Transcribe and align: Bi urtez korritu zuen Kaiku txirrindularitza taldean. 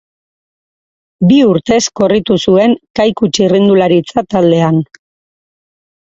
Bi 1.31 1.35
urtez 1.49 1.83
korritu 1.99 2.37
zuen 2.45 2.73
Kaiku 2.99 3.29
txirrindularitza 3.33 4.23
taldean. 4.33 4.81